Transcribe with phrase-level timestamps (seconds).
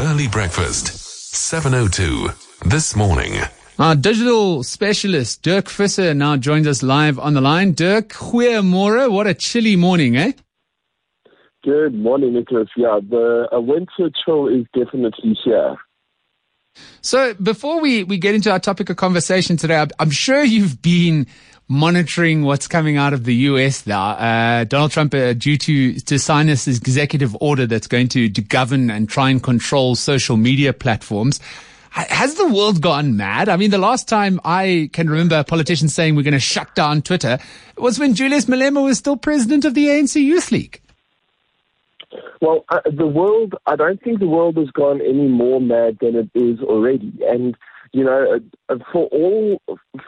[0.00, 0.96] Early breakfast.
[1.34, 2.28] 702.
[2.68, 3.32] This morning.
[3.80, 7.72] Our digital specialist, Dirk Visser, now joins us live on the line.
[7.72, 9.10] Dirk, goeiemorgen.
[9.10, 10.32] What a chilly morning, eh?
[11.64, 12.68] Good morning, Nickolaus.
[12.76, 15.76] Yeah, the a winter chill is definitely here.
[17.00, 21.26] So before we, we get into our topic of conversation today, I'm sure you've been
[21.68, 24.10] monitoring what's coming out of the US now.
[24.10, 28.42] Uh, Donald Trump, uh, due to, to sign this executive order that's going to, to
[28.42, 31.40] govern and try and control social media platforms.
[31.90, 33.48] Has the world gone mad?
[33.48, 36.74] I mean, the last time I can remember a politician saying we're going to shut
[36.74, 37.38] down Twitter
[37.76, 40.80] was when Julius Malema was still president of the ANC Youth League.
[42.40, 46.16] Well, uh, the world, I don't think the world has gone any more mad than
[46.16, 47.12] it is already.
[47.26, 47.56] And
[47.92, 49.60] you know, uh, for all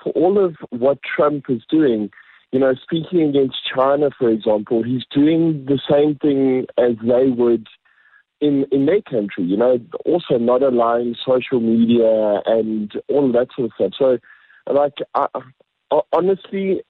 [0.03, 2.11] for all of what Trump is doing,
[2.53, 7.67] you know, speaking against China, for example, he's doing the same thing as they would
[8.41, 9.45] in in their country.
[9.45, 13.93] You know, also not allowing social media and all of that sort of stuff.
[13.99, 14.19] So,
[14.73, 15.27] like, I,
[15.91, 16.83] I, honestly,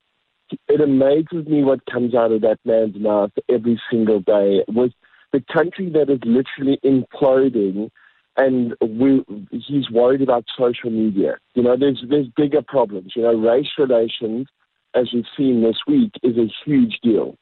[0.69, 4.65] it amazes me what comes out of that man's mouth every single day.
[4.69, 4.93] With
[5.33, 7.91] the country that is literally imploding
[8.37, 11.37] and we, he's worried about social media.
[11.55, 13.13] You know, there's there's bigger problems.
[13.15, 14.47] You know, race relations,
[14.95, 17.37] as we've seen this week, is a huge deal.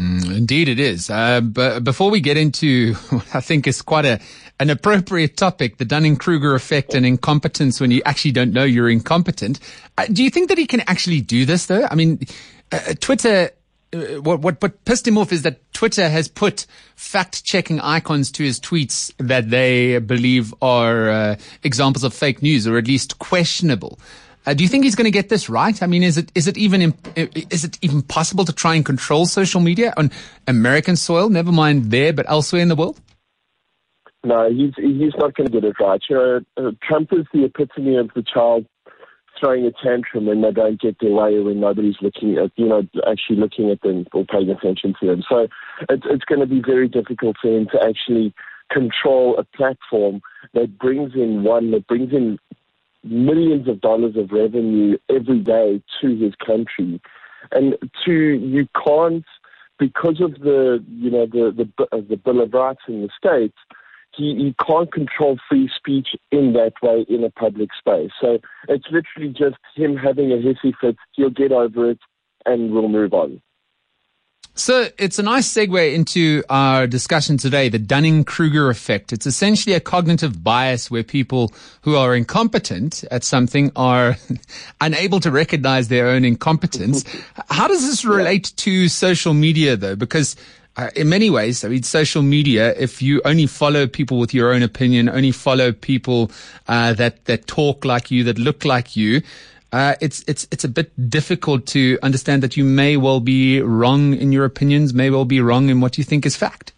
[0.00, 1.10] Mm, indeed, it is.
[1.10, 4.20] Uh, but before we get into what I think is quite a
[4.58, 8.90] an appropriate topic, the Dunning Kruger effect and incompetence when you actually don't know you're
[8.90, 9.58] incompetent,
[9.96, 11.86] uh, do you think that he can actually do this though?
[11.90, 12.20] I mean,
[12.72, 13.50] uh, Twitter
[13.92, 18.30] uh, what, what, what pissed him off is that Twitter has put fact checking icons
[18.32, 23.18] to his tweets that they believe are uh, examples of fake news or at least
[23.18, 23.98] questionable.
[24.46, 25.82] Uh, do you think he's going to get this right?
[25.82, 27.18] I mean, is it is it even imp-
[27.52, 30.10] is it even possible to try and control social media on
[30.46, 31.28] American soil?
[31.28, 33.00] Never mind there, but elsewhere in the world.
[34.24, 36.00] No, he's he's not going to get it right.
[36.08, 38.66] You know, uh, Trump is the epitome of the child
[39.38, 42.82] throwing a tantrum when they don't get their way when nobody's looking at, you know,
[43.10, 45.22] actually looking at them or paying attention to them.
[45.28, 45.48] So
[45.88, 48.34] it's, it's going to be very difficult for him to actually
[48.70, 50.20] control a platform
[50.54, 52.38] that brings in one, that brings in
[53.04, 57.00] millions of dollars of revenue every day to his country.
[57.52, 59.24] And to, you can't,
[59.78, 63.56] because of the, you know, the, the, the Bill of Rights in the States,
[64.14, 68.10] he, he can't control free speech in that way in a public space.
[68.20, 68.38] So
[68.68, 70.96] it's literally just him having a hissy fit.
[71.12, 72.00] He'll get over it
[72.44, 73.40] and we'll move on.
[74.60, 79.10] So it's a nice segue into our discussion today, the Dunning-Kruger effect.
[79.10, 81.50] It's essentially a cognitive bias where people
[81.80, 84.18] who are incompetent at something are
[84.82, 87.06] unable to recognize their own incompetence.
[87.48, 89.96] How does this relate to social media though?
[89.96, 90.36] Because
[90.76, 94.52] uh, in many ways, I mean, social media, if you only follow people with your
[94.52, 96.30] own opinion, only follow people
[96.68, 99.22] uh, that, that talk like you, that look like you,
[99.72, 104.14] uh, it's, it's, it's a bit difficult to understand that you may well be wrong
[104.14, 106.72] in your opinions, may well be wrong in what you think is fact.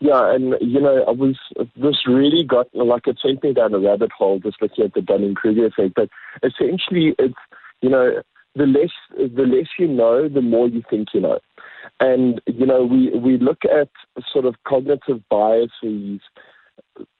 [0.00, 1.36] Yeah, and you know, I was
[1.76, 5.02] this really got like it sent me down a rabbit hole just looking at the
[5.02, 5.94] Dunning Kruger effect.
[5.94, 6.08] But
[6.42, 7.34] essentially, it's
[7.82, 8.22] you know,
[8.54, 11.40] the less the less you know, the more you think you know.
[12.00, 13.88] And, you know, we, we look at
[14.32, 16.20] sort of cognitive biases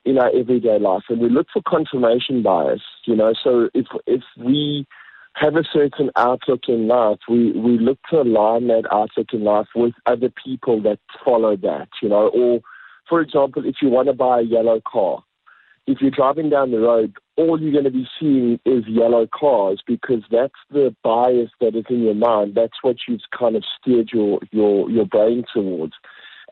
[0.05, 4.23] in our everyday life and we look for confirmation bias, you know, so if, if
[4.37, 4.87] we
[5.35, 9.69] have a certain outlook in life, we, we look to align that outlook in life
[9.75, 12.61] with other people that follow that, you know, or
[13.09, 15.23] for example, if you want to buy a yellow car,
[15.87, 19.83] if you're driving down the road, all you're going to be seeing is yellow cars
[19.87, 22.55] because that's the bias that is in your mind.
[22.55, 25.95] That's what you've kind of steered your, your, your brain towards.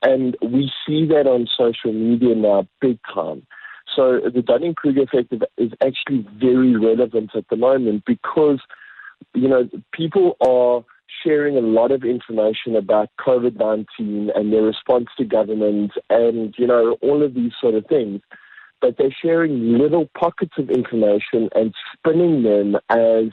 [0.02, 3.46] And we see that on social media now big time.
[3.94, 8.60] So the Dunning-Kruger effect is actually very relevant at the moment because,
[9.34, 10.84] you know, people are
[11.24, 13.86] sharing a lot of information about COVID-19
[14.34, 18.20] and their response to government and, you know, all of these sort of things
[18.80, 23.30] but they're sharing little pockets of information and spinning them as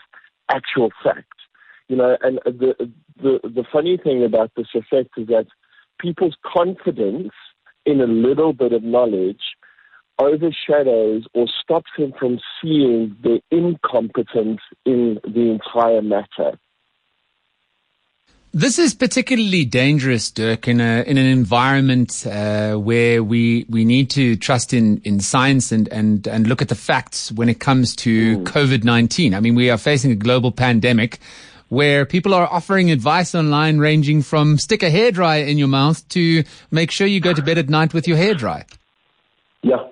[0.49, 1.27] actual fact.
[1.87, 2.91] You know, and the
[3.21, 5.47] the the funny thing about this effect is that
[5.99, 7.31] people's confidence
[7.85, 9.41] in a little bit of knowledge
[10.19, 16.57] overshadows or stops them from seeing the incompetence in the entire matter.
[18.53, 24.09] This is particularly dangerous, Dirk, in a in an environment uh, where we we need
[24.11, 27.95] to trust in in science and and and look at the facts when it comes
[27.97, 28.43] to mm.
[28.45, 29.35] COVID nineteen.
[29.35, 31.19] I mean, we are facing a global pandemic
[31.69, 36.43] where people are offering advice online ranging from stick a hairdryer in your mouth to
[36.71, 38.65] make sure you go to bed at night with your hair dry.
[39.61, 39.87] Yeah.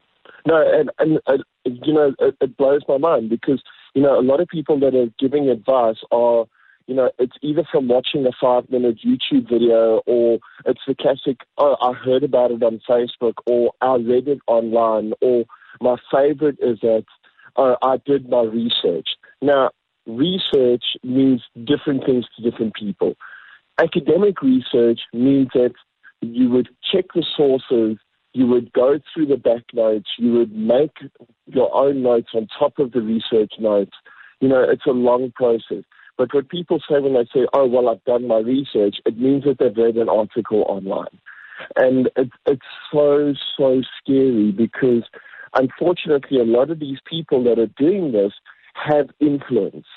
[0.47, 3.61] No, and, and you know, it, it blows my mind because,
[3.93, 6.45] you know, a lot of people that are giving advice are,
[6.85, 11.37] you know, it's either from watching a five minute YouTube video or it's the classic,
[11.57, 15.45] oh, I heard about it on Facebook or I read it online or
[15.81, 17.05] my favorite is that
[17.55, 19.07] oh, I did my research.
[19.41, 19.71] Now,
[20.07, 23.15] research means different things to different people.
[23.77, 25.73] Academic research means that
[26.21, 27.97] you would check the sources,
[28.33, 30.91] you would go through the back notes, you would make
[31.47, 33.93] your own notes on top of the research notes.
[34.41, 35.83] You know, it's a long process.
[36.17, 39.43] But what people say when they say, oh, well, I've done my research, it means
[39.43, 41.19] that they've read an article online.
[41.75, 42.61] And it, it's
[42.91, 45.03] so, so scary because
[45.55, 48.33] unfortunately, a lot of these people that are doing this
[48.75, 49.87] have influence.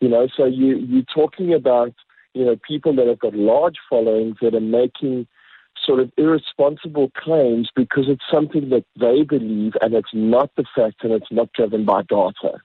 [0.00, 1.94] You know, so you, you're talking about,
[2.34, 5.26] you know, people that have got large followings that are making
[5.84, 11.02] sort of irresponsible claims because it's something that they believe and it's not the fact
[11.02, 12.60] and it's not driven by data.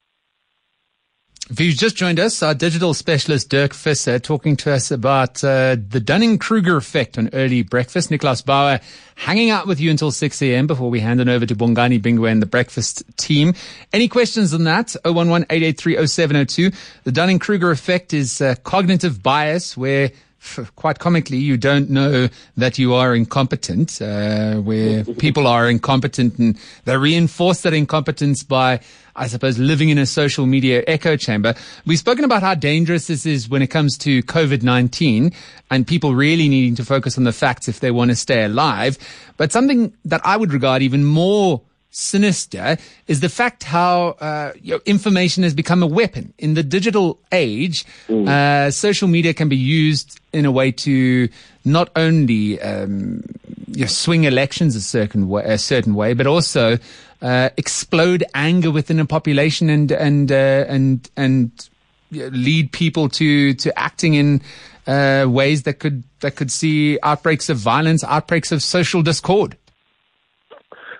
[1.49, 5.77] If you've just joined us, our digital specialist Dirk Visser talking to us about uh,
[5.79, 8.09] the Dunning-Kruger effect on early breakfast.
[8.09, 8.81] Nickolaus Bauer
[9.15, 10.67] hanging out with you until 6 a.m.
[10.67, 13.53] before we hand it over to Bongani Bingwe and the breakfast team.
[13.93, 14.87] Any questions on that?
[15.05, 16.75] 011-883-0702.
[17.05, 20.11] The Dunning-Kruger effect is uh, cognitive bias where
[20.75, 26.57] quite comically, you don't know that you are incompetent, uh, where people are incompetent and
[26.85, 28.79] they reinforce that incompetence by,
[29.15, 31.55] I suppose, living in a social media echo chamber.
[31.85, 35.33] We've spoken about how dangerous this is when it comes to COVID-19
[35.69, 38.97] and people really needing to focus on the facts if they want to stay alive.
[39.37, 41.61] But something that I would regard even more
[41.97, 42.77] sinister
[43.07, 44.51] is the fact how uh,
[44.85, 47.85] information has become a weapon in the digital age.
[48.07, 48.27] Mm.
[48.27, 51.27] Uh, social media can be used in a way to
[51.65, 53.23] not only um,
[53.67, 56.77] you know, swing elections a certain way, a certain way, but also
[57.23, 61.69] uh, explode anger within a population and and uh, and and
[62.11, 64.39] lead people to to acting in
[64.85, 69.57] uh, ways that could that could see outbreaks of violence, outbreaks of social discord.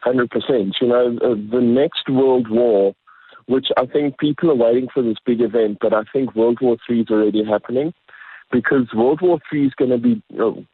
[0.04, 0.76] Hundred percent.
[0.80, 2.94] You know, uh, the next World War,
[3.48, 6.78] which I think people are waiting for this big event, but I think World War
[6.86, 7.94] Three is already happening
[8.52, 10.22] because World War Three is going to be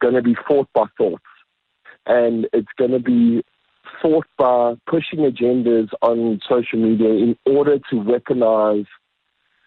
[0.00, 1.24] going to be fought by thoughts,
[2.06, 3.42] and it's going to be
[4.02, 8.86] fought by pushing agendas on social media in order to weaponize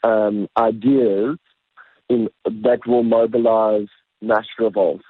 [0.04, 1.38] um, ideas
[2.10, 3.88] in, that will mobilize
[4.22, 5.04] mass revolts.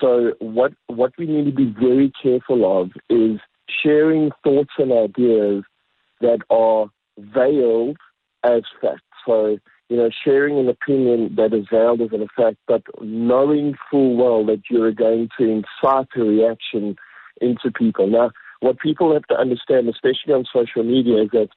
[0.00, 5.64] So what what we need to be very careful of is sharing thoughts and ideas
[6.20, 6.86] that are
[7.18, 7.96] veiled
[8.44, 9.02] as facts.
[9.26, 14.16] So, you know, sharing an opinion that is veiled as an fact, but knowing full
[14.16, 16.96] well that you're going to incite a reaction
[17.40, 18.06] into people.
[18.06, 18.30] Now,
[18.60, 21.48] what people have to understand, especially on social media, is that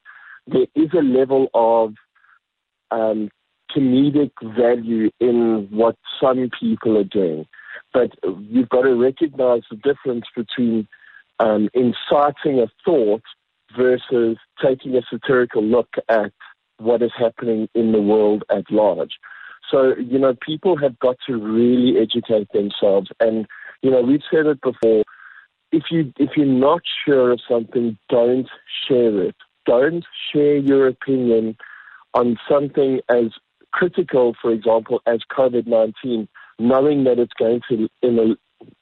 [0.48, 1.94] there is a level of
[2.92, 3.30] um,
[3.76, 7.46] comedic value in what some people are doing.
[7.94, 8.12] But
[8.50, 10.88] you've got to recognize the difference between
[11.40, 13.24] um, inciting a thought
[13.76, 16.32] versus taking a satirical look at
[16.78, 19.20] what is happening in the world at large.
[19.72, 23.10] So, you know, people have got to really educate themselves.
[23.20, 23.48] And,
[23.82, 25.04] you know, we've said it before.
[25.72, 28.48] If you if you're not sure of something, don't
[28.88, 29.36] share it.
[29.66, 31.58] Don't share your opinion
[32.14, 33.32] on something as
[33.72, 36.30] critical, for example, as COVID nineteen,
[36.60, 37.90] knowing that it's going to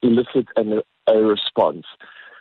[0.01, 1.85] elicit an, a response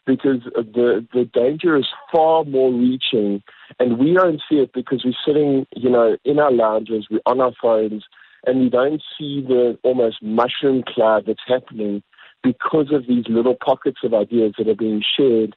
[0.06, 3.42] because the the danger is far more reaching,
[3.78, 7.40] and we don't see it because we're sitting, you know, in our lounges, we're on
[7.40, 8.04] our phones,
[8.46, 12.02] and we don't see the almost mushroom cloud that's happening
[12.42, 15.54] because of these little pockets of ideas that are being shared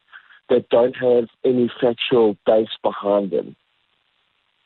[0.49, 3.55] that don't have any factual base behind them.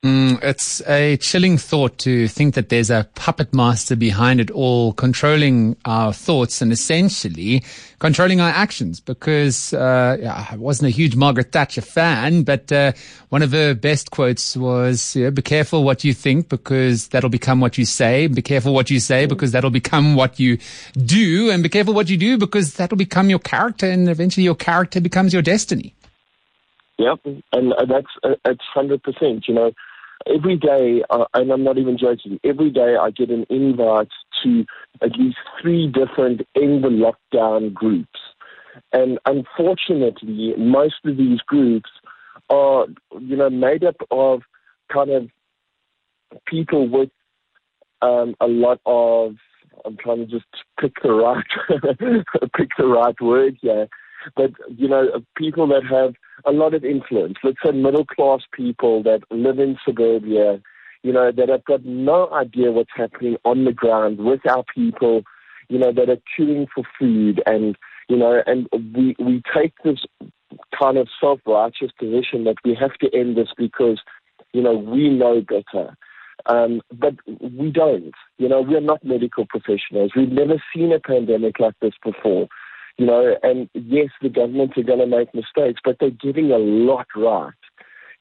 [0.02, 4.94] Mm, it's a chilling thought to think that there's a puppet master behind it all,
[4.94, 7.62] controlling our thoughts and essentially
[8.00, 9.02] controlling our actions.
[9.02, 12.94] Because uh, yeah, I wasn't a huge Margaret Thatcher fan, but uh,
[13.28, 17.78] one of her best quotes was, "Be careful what you think, because that'll become what
[17.78, 18.28] you say.
[18.28, 20.60] Be careful what you say, because that'll become what you
[20.96, 24.56] do, and be careful what you do, because that'll become your character, and eventually your
[24.56, 25.94] character becomes your destiny."
[27.00, 27.20] Yep,
[27.52, 29.48] and that's uh, it's hundred percent.
[29.48, 29.72] You know,
[30.28, 34.10] every day, uh, and I'm not even joking, every day I get an invite
[34.44, 34.66] to
[35.02, 38.20] at least three different in the lockdown groups.
[38.94, 41.90] And unfortunately, most of these groups
[42.50, 42.88] are,
[43.20, 44.42] you know, made up of
[44.92, 45.30] kind of
[46.46, 47.10] people with
[48.02, 49.36] um, a lot of,
[49.86, 50.46] I'm trying to just
[50.80, 51.46] pick the right,
[52.58, 53.88] pick the right word here,
[54.36, 57.36] but you know, people that have a lot of influence.
[57.44, 60.62] Let's say middle class people that live in suburbia,
[61.04, 65.24] you know, that have got no idea what's happening on the ground with our people,
[65.68, 67.78] you know, that are queuing for food and
[68.10, 70.00] you know, and we we take this
[70.78, 74.02] kind of self righteous position that we have to end this because,
[74.52, 75.96] you know, we know better.
[76.46, 78.14] Um, but we don't.
[78.38, 80.12] You know, we're not medical professionals.
[80.16, 82.48] We've never seen a pandemic like this before.
[83.00, 86.58] You know, and yes, the governments are going to make mistakes, but they're getting a
[86.58, 87.54] lot right.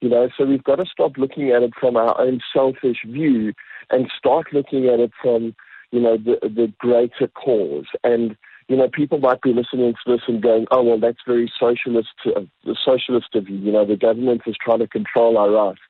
[0.00, 3.54] You know, so we've got to stop looking at it from our own selfish view
[3.90, 5.56] and start looking at it from,
[5.90, 7.87] you know, the, the greater cause.
[8.04, 8.37] And,
[8.68, 12.14] you know, people might be listening to this and going, oh, well, that's very socialist,
[12.25, 12.42] uh,
[12.85, 13.56] socialist of you.
[13.56, 15.80] You know, the government is trying to control our rights.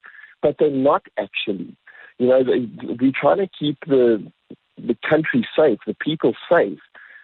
[0.40, 1.76] But they're not actually.
[2.16, 2.66] You know, they,
[2.98, 4.32] we're trying to keep the
[4.78, 6.78] the country safe, the people safe.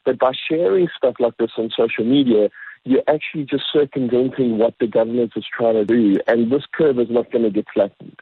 [0.05, 2.51] But by sharing stuff like this on social media,
[2.85, 7.09] you're actually just circumventing what the government is trying to do, and this curve is
[7.11, 8.21] not going to get flattened.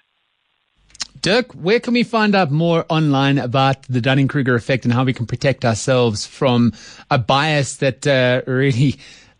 [1.20, 5.04] Dirk, where can we find out more online about the Dunning Kruger effect and how
[5.04, 6.72] we can protect ourselves from
[7.10, 8.96] a bias that uh, really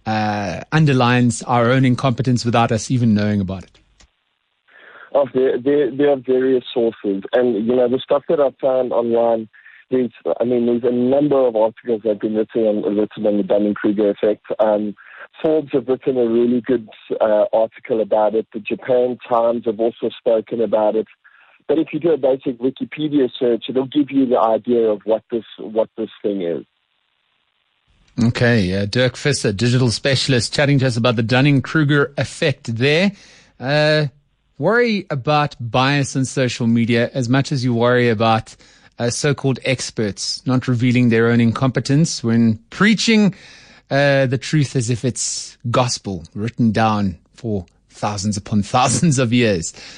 [0.07, 3.79] uh, underlines our own incompetence without us even knowing about it?
[5.15, 8.93] Oh, there, there, there are various sources, and you know the stuff that I found
[8.93, 9.49] online.
[9.93, 13.37] There's, I mean, there's a number of articles that have been written on, written on
[13.37, 14.47] the Dunning-Kruger effect.
[14.59, 14.95] Um,
[15.43, 16.89] Forbes have written a really good
[17.21, 18.47] uh, article about it.
[18.55, 21.07] The Japan Times have also spoken about it.
[21.69, 25.25] But if you do a basic Wikipedia search, it'll give you the idea of what
[25.31, 26.65] this what this thing is.
[28.23, 32.77] Okay, uh, Dirk Visser, digital specialist, chatting to us about the Dunning Kruger effect.
[32.77, 33.13] There.
[33.61, 34.07] Uh,
[34.59, 38.57] worry about bias on social media as much as you worry about
[38.99, 43.35] uh, so-called experts not revealing their own incompetence when preaching
[43.91, 49.73] uh, the truth as if it's gospel written down for thousands upon thousands of years.